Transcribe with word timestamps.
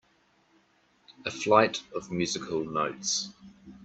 A 1.27 1.29
flight 1.29 1.83
of 1.93 2.09
musical 2.09 2.65
notes 2.65 3.29